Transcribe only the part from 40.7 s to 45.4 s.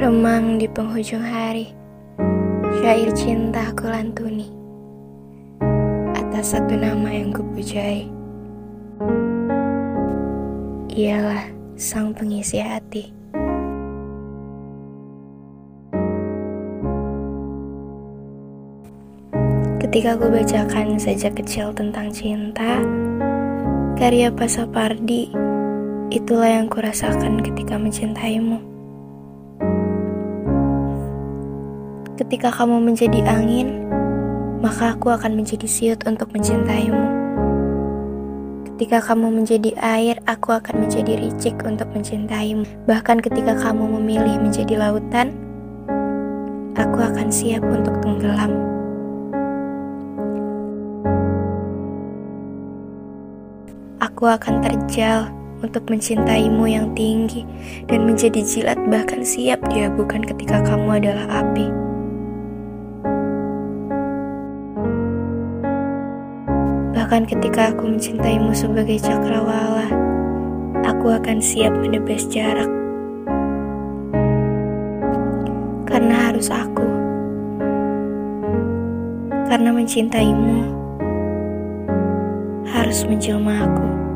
menjadi ricik untuk mencintaimu. Bahkan ketika kamu memilih menjadi lautan,